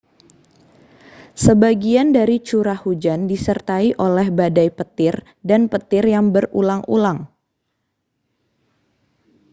[1.45, 5.15] sebagian dari curah hujan disertai oleh badai petir
[5.49, 7.17] dan petir yang berulang-ulang